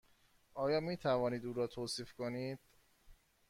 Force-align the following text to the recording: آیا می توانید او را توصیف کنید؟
آیا 0.53 0.79
می 0.79 0.97
توانید 0.97 1.45
او 1.45 1.53
را 1.53 1.67
توصیف 1.67 2.13
کنید؟ 2.13 2.59